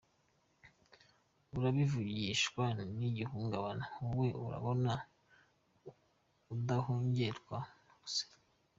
[1.57, 2.63] Urabivugishwa
[2.97, 4.93] ni ihungabana ,wowe urabona
[6.53, 7.57] udahungetwa
[8.13, 8.25] se?